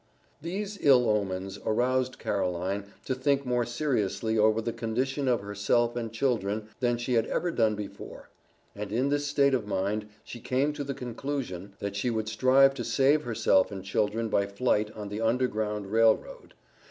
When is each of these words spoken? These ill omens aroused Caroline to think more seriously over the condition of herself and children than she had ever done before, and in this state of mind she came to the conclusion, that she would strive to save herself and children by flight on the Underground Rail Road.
These 0.41 0.79
ill 0.81 1.07
omens 1.07 1.59
aroused 1.63 2.17
Caroline 2.17 2.85
to 3.05 3.13
think 3.13 3.45
more 3.45 3.67
seriously 3.67 4.35
over 4.35 4.59
the 4.59 4.73
condition 4.73 5.27
of 5.27 5.41
herself 5.41 5.95
and 5.95 6.11
children 6.11 6.69
than 6.79 6.97
she 6.97 7.13
had 7.13 7.27
ever 7.27 7.51
done 7.51 7.75
before, 7.75 8.31
and 8.75 8.91
in 8.91 9.09
this 9.09 9.27
state 9.27 9.53
of 9.53 9.67
mind 9.67 10.09
she 10.23 10.39
came 10.39 10.73
to 10.73 10.83
the 10.83 10.95
conclusion, 10.95 11.75
that 11.77 11.95
she 11.95 12.09
would 12.09 12.27
strive 12.29 12.73
to 12.73 12.83
save 12.83 13.25
herself 13.25 13.71
and 13.71 13.83
children 13.83 14.27
by 14.27 14.47
flight 14.47 14.89
on 14.95 15.09
the 15.09 15.21
Underground 15.21 15.85
Rail 15.91 16.15
Road. 16.17 16.55